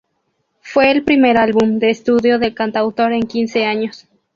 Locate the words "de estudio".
1.77-2.39